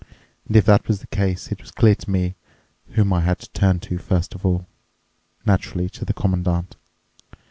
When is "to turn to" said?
3.37-3.99